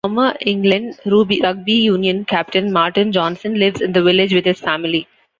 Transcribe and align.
Former 0.03 0.33
England 0.43 0.97
Rugby 1.05 1.73
Union 1.73 2.25
Captain 2.25 2.73
Martin 2.73 3.11
Johnson 3.11 3.59
lives 3.59 3.81
in 3.81 3.91
the 3.91 4.01
village 4.01 4.33
with 4.33 4.45
his 4.45 4.59
family. 4.59 5.07